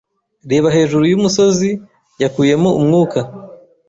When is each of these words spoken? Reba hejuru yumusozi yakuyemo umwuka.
Reba 0.51 0.67
hejuru 0.75 1.03
yumusozi 1.11 1.69
yakuyemo 2.21 2.69
umwuka. 2.79 3.19